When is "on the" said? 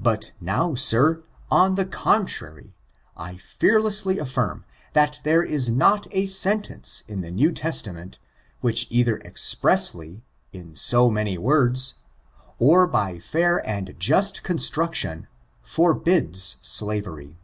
1.48-1.86